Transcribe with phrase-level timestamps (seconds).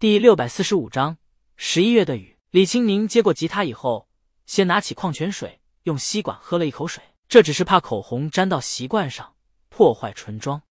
[0.00, 1.18] 第六百四十五章
[1.58, 2.38] 十一月的雨。
[2.52, 4.08] 李青宁接过吉他以后，
[4.46, 7.04] 先拿起矿泉水，用吸管喝了一口水。
[7.28, 9.34] 这只是怕口红沾到习惯上，
[9.68, 10.62] 破坏唇妆。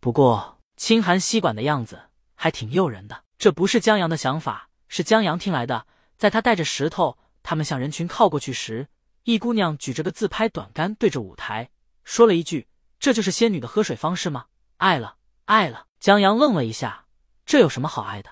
[0.00, 3.22] 不过清寒吸管的样子还挺诱人的。
[3.38, 5.86] 这不是江阳的想法，是江阳听来的。
[6.16, 8.88] 在他带着石头，他们向人群靠过去时，
[9.22, 11.70] 一姑娘举着个自拍短杆，对着舞台
[12.02, 12.66] 说了一句
[12.98, 14.46] ：“这就是仙女的喝水方式吗？”
[14.78, 15.14] 爱了，
[15.44, 15.86] 爱了。
[16.00, 17.05] 江阳愣了一下。
[17.46, 18.30] 这有什么好爱的？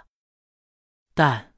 [1.15, 1.55] 但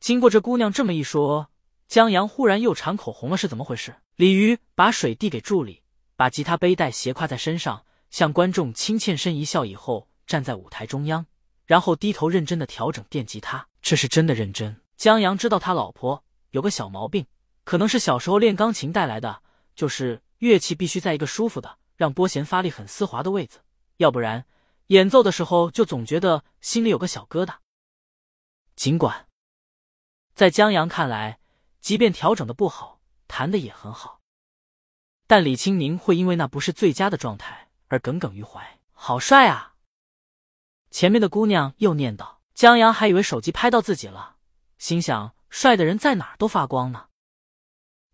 [0.00, 1.50] 经过这姑娘这么一说，
[1.86, 3.94] 江阳忽然又馋口红了，是怎么回事？
[4.16, 5.82] 李鱼把水递给助理，
[6.16, 11.26] 把吉他背带斜挎在身上，向观众轻欠身一笑，以后站在舞台中央，
[11.66, 13.68] 然后低头认真的调整电吉他。
[13.82, 14.80] 这是真的认真。
[14.96, 17.26] 江阳知道他老婆有个小毛病，
[17.64, 19.42] 可能是小时候练钢琴带来的，
[19.74, 23.58] 就是乐器必须在一个舒服的、让拨弦发力很丝滑的位置，
[23.98, 24.46] 要不然。
[24.88, 27.56] 演奏的时候就总觉得心里有个小疙瘩。
[28.76, 29.26] 尽管
[30.34, 31.40] 在江阳看来，
[31.80, 34.20] 即便调整的不好，弹的也很好，
[35.26, 38.78] 但李青宁会因为那不是最佳的状态而耿耿于怀。
[38.92, 39.74] 好帅啊！
[40.90, 42.38] 前面的姑娘又念叨。
[42.54, 44.36] 江阳还以为手机拍到自己了，
[44.78, 47.06] 心想帅的人在哪儿都发光呢。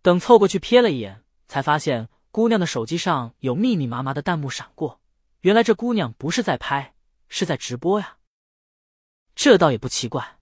[0.03, 5.01] 等凑过去瞥了一眼，才发现姑娘的手机上有密密麻麻的弹幕闪过。
[5.45, 6.95] 原来这姑娘不是在拍，
[7.29, 8.17] 是在直播呀。
[9.35, 10.39] 这倒也不奇怪。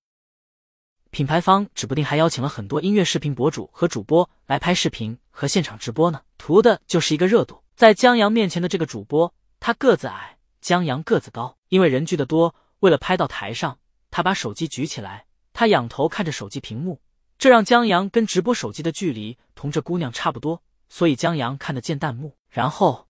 [1.11, 7.65] 品牌方指不定还邀请了很多音乐视频博主和主播来拍视频和现场直播呢，图的就是一个热度。
[7.75, 13.81] 在江阳面前的这个主播，他个子矮，江阳个子高，因为人聚的多，为了拍到台上，
[14.13, 17.03] 他把手机举起来，他仰头看着手机屏幕，
[17.37, 23.09] 这让江阳跟直播手机的距离同这姑娘差不多，所以江阳看得见弹幕，然后。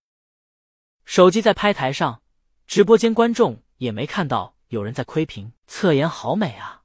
[1.04, 2.22] 手机在拍台上，
[2.66, 5.52] 直播间观众也没看到有人在窥屏。
[5.66, 6.82] 侧颜好美啊！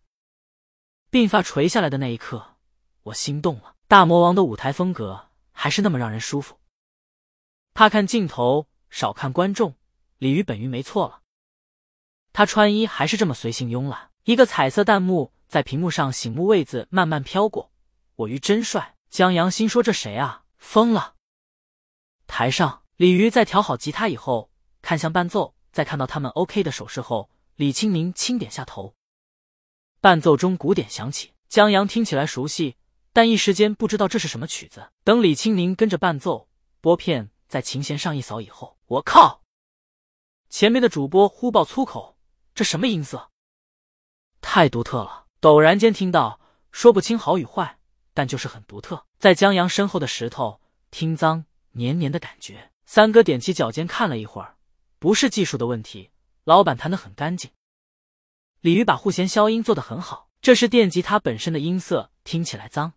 [1.11, 2.55] 鬓发垂下来的那一刻，
[3.03, 3.75] 我心动了。
[3.87, 6.59] 大魔王的舞台风格还是那么让人舒服。
[7.73, 9.75] 怕看镜头，少看观众。
[10.17, 11.21] 鲤鱼本鱼没错了，
[12.33, 14.09] 他穿衣还是这么随性慵懒。
[14.23, 17.71] 一个彩色弹幕在屏幕上醒目位子慢慢飘过，
[18.15, 18.95] 我鱼真帅。
[19.09, 20.43] 江阳心说：“这谁啊？
[20.57, 21.15] 疯了！”
[22.27, 22.83] 台上。
[22.97, 24.49] 李鱼在调好吉他以后，
[24.81, 28.95] 看向伴奏，在看到他们 OK 的手势后，李清明轻点下头。
[30.01, 32.75] 伴奏中鼓点响起，江阳听起来熟悉，
[33.13, 34.91] 但一时间不知道这是什么曲子。
[35.03, 36.49] 等李清明跟着伴奏，
[36.81, 39.43] 拨片在琴弦上一扫以后，我靠！
[40.49, 42.17] 前面的主播呼爆粗口，
[42.55, 43.29] 这什么音色？
[44.41, 45.27] 太独特了！
[45.39, 46.39] 陡然间听到，
[46.71, 47.77] 说不清好与坏，
[48.15, 49.05] 但就是很独特。
[49.19, 50.59] 在江阳身后的石头
[50.89, 52.71] 听脏黏黏的感觉。
[52.89, 54.55] 三哥踮起脚尖看了一会儿，
[54.97, 56.09] 不是技术的问题，
[56.45, 57.51] 老板弹得很干净。
[58.61, 62.93] 鲤鱼把护弦消音做得很好，这是电吉他本身的音色，听起来脏。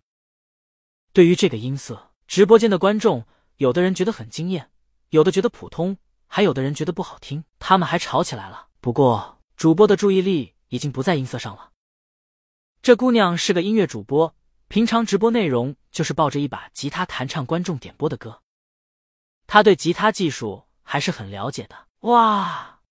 [1.12, 4.70] 对于这个音色，直播间的观众有的人觉得很惊艳，
[5.08, 5.98] 有的觉得普通，
[6.28, 8.68] 还有的人觉得不好听，他们还吵起来了。
[8.80, 11.72] 不过主播的注意力已经不在音色上了。
[12.80, 14.36] 这姑娘是个音乐主播，
[14.68, 18.40] 平常直播内容就是抱着一把吉他弹唱观众点播的歌。
[19.52, 21.88] 他对吉他技术还是很了解的。
[22.02, 22.82] 哇，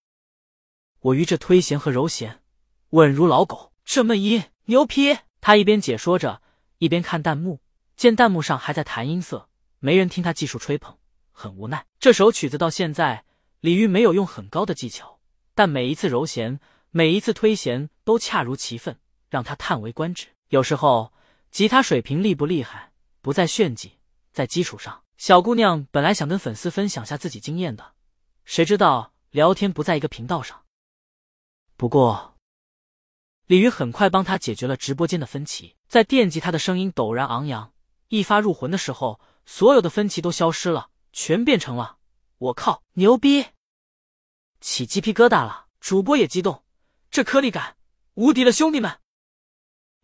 [1.00, 2.42] 我于这推弦和揉弦
[2.90, 5.20] 稳如老狗，这么一牛批！
[5.40, 6.42] 他一边解说着，
[6.80, 7.62] 一边看弹幕，
[7.96, 9.48] 见弹幕上还在弹音色，
[9.80, 10.98] 没人听他技术吹捧，
[11.32, 11.86] 很无奈。
[11.98, 13.24] 这首曲子到现在，
[13.62, 15.22] 李玉没有用很高的技巧，
[15.56, 16.60] 但每一次揉弦，
[16.92, 19.00] 每一次推弦都恰如其分，
[19.30, 20.28] 让他叹为观止。
[20.50, 21.14] 有时候，
[21.52, 22.92] 吉他水平厉不厉害，
[23.22, 23.94] 不在炫技，
[24.34, 25.04] 在基础上。
[25.20, 27.94] 小姑娘本来想跟粉丝分享下自己经验的，
[28.46, 30.64] 谁知道聊天不在一个频道上。
[31.76, 32.38] 不过，
[33.46, 35.76] 李鱼很快帮他解决了直播间的分歧。
[35.90, 37.74] 在电吉他的声音陡然昂扬、
[38.08, 41.98] 一发入魂的时候，所有的分歧都消失了，全变成了
[42.40, 43.46] “我靠，牛逼”，
[44.62, 45.66] 起鸡皮疙瘩了。
[45.82, 46.64] 主播也激动，
[47.12, 47.76] 这颗粒感
[48.14, 49.00] 无敌了，兄弟们！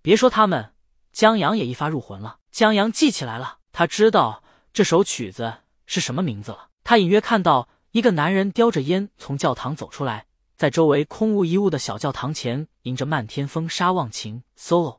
[0.02, 0.74] 别说他们，
[1.14, 2.40] 江阳也一发入魂了。
[2.52, 4.42] 江阳记起来了，他知道。
[4.76, 6.68] 这首曲子是什么名字了？
[6.84, 10.26] 他隐约看到一个男人叼着烟从教堂走出来，
[10.58, 14.98] 在周围空无一物的小教堂前，迎着漫天风沙忘情 solo。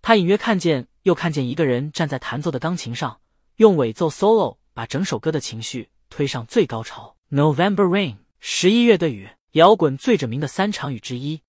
[0.00, 3.20] 他隐约看见，又看见一个人站在弹奏的钢琴上，
[3.56, 7.14] 用尾奏 solo 把整首歌的情绪推上最高潮。
[7.30, 11.42] November Rain，十一月的雨，摇滚最着名的三场雨之一，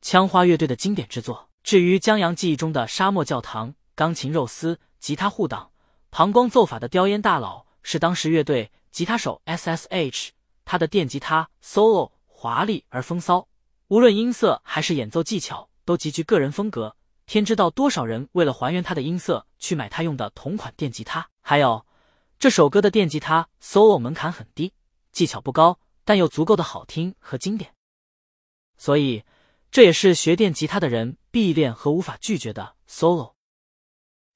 [0.00, 1.48] 枪花乐队的经典之作。
[1.64, 5.71] 至于江阳记忆中的沙漠教堂，钢琴肉丝，吉他护挡。
[6.14, 10.32] 膀胱奏法的叼烟大佬是当时乐队吉他手 S S H，
[10.62, 13.48] 他的电吉他 solo 华丽而风骚，
[13.88, 16.94] 无论音色还是演奏技巧，都极具个人风格。
[17.24, 21.26] 天知道多少人为了还原他的音色，去买他用的同款电吉他。
[21.40, 21.86] 还有
[22.38, 24.74] 这首歌的电吉他 solo 门槛很低，
[25.12, 27.72] 技巧不高，但又足够的好听和经典。
[28.76, 29.24] 所以
[29.70, 33.32] 这也是学电吉他的人必练和无法拒绝的 solo，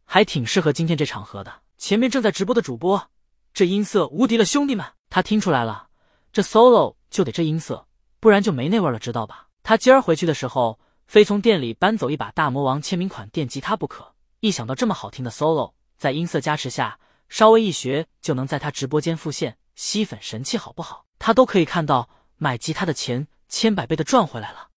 [0.07, 1.65] 还挺适合今天这场合的。
[1.77, 3.11] 前面正在直播的主播，
[3.53, 4.87] 这音色无敌了，兄弟们！
[5.09, 5.89] 他听出来了，
[6.33, 7.87] 这 solo 就得这音色，
[8.21, 9.49] 不然就没那味了，知道吧？
[9.63, 10.79] 他今儿回去的时候。
[11.07, 14.13] 非从店里搬走一把大魔王签名款电吉他不可。
[14.41, 21.07] 一想到这么好听的 solo，在音色加持下，稍微一学就能在他直播间复现，吸粉神器好不好？
[21.21, 22.09] 他都可以看到
[22.39, 24.71] 买吉他的钱千百倍的赚回来了。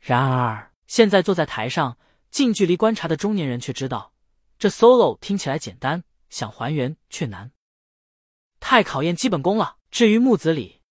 [0.00, 1.98] 然而，现在坐在台上
[2.30, 4.12] 近距离观察的中年人却知道，
[4.58, 7.52] 这 solo 听起来简单，想还原却难，
[8.58, 9.78] 太考验基本功了。
[9.90, 10.82] 至于木子李，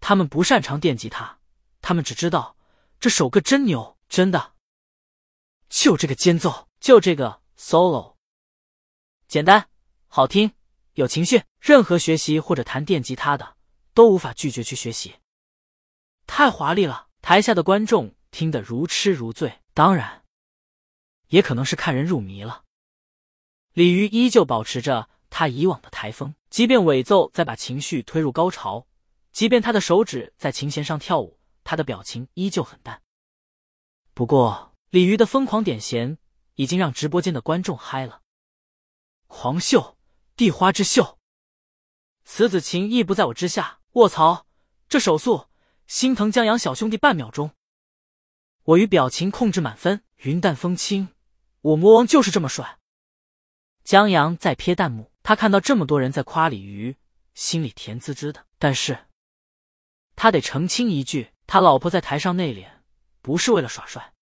[0.00, 1.40] 他们不擅长电吉他，
[1.80, 2.56] 他们只知道。
[3.00, 4.54] 这首歌真牛，真的，
[5.68, 8.16] 就这个间奏，就这个 solo，
[9.28, 9.70] 简单
[10.08, 10.52] 好听，
[10.94, 11.42] 有情绪。
[11.60, 13.56] 任何学习或者弹电吉他的
[13.94, 15.16] 都无法拒绝去学习，
[16.26, 17.08] 太华丽了。
[17.22, 20.17] 台下的观众听得如痴如醉，当然，
[21.28, 22.64] 也可能是看人入迷了。
[23.72, 28.86] 李鱼依旧保持着他以往的台风，即便尾奏在把情绪推入高潮，
[29.32, 31.38] 即便他的手指在琴弦上跳舞。
[31.64, 33.02] 他的表情依旧很淡，
[34.14, 36.16] 不过鲤鱼的疯狂点弦
[36.54, 38.22] 已经让直播间的观众嗨了。
[39.26, 39.98] 狂秀，
[40.34, 41.18] 地花之秀，
[42.24, 43.80] 此子情亦不在我之下。
[43.92, 44.46] 卧槽，
[44.88, 45.48] 这手速，
[45.86, 47.50] 心疼江阳小兄弟半秒钟。
[48.62, 51.08] 我与表情控制满分，云淡风轻，
[51.60, 52.78] 我魔王就是这么帅。
[53.84, 56.96] 江阳在瞥弹幕，他看到这么多人在夸鲤鱼，
[57.34, 59.06] 心里甜滋滋的，但是
[60.14, 61.30] 他得澄清一句。
[61.50, 62.68] 他老婆在台上内敛，
[63.22, 64.12] 不是为了耍帅。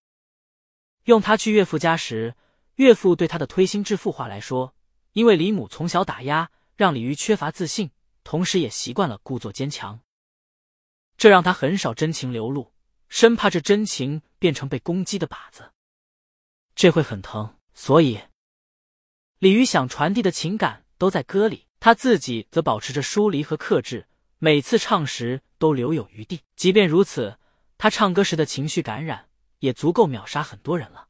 [1.07, 2.37] 用他去岳父家时，
[2.77, 4.77] 岳父对他的推心置腹话来说，
[5.11, 7.91] 因为李母从小打压，让李鱼缺乏自信，
[8.23, 9.99] 同时也习惯了故作坚强，
[11.17, 12.73] 这让他很少真情流露，
[13.09, 15.73] 生怕这真情变成被攻击的靶子，
[16.77, 17.57] 这会很疼。
[17.75, 18.21] 所以，
[19.41, 24.07] 李鱼想传递的情感都在歌里，他自己则保持着疏离和克制。
[24.39, 27.39] 每次唱时都留有余地，即便如此，
[27.79, 29.29] 他唱歌时的情绪感染
[29.59, 31.09] 也足够秒杀很多人了。